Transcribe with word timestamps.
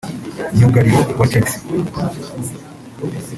myugariro 0.55 0.99
wa 1.19 1.25
Chelsea 1.31 1.59